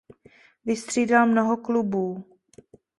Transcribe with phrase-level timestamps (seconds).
[0.65, 2.25] Vystřídal mnoho klubů.